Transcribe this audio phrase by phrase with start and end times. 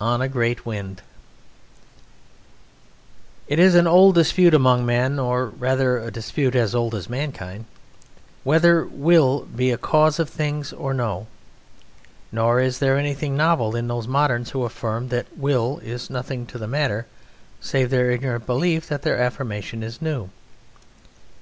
[0.00, 1.02] On a Great Wind
[3.46, 7.66] It is an old dispute among men, or rather a dispute as old as mankind,
[8.44, 11.26] whether Will be a cause of things or no;
[12.32, 16.56] nor is there anything novel in those moderns who affirm that Will is nothing to
[16.56, 17.06] the matter,
[17.60, 20.30] save their ignorant belief that their affirmation is new.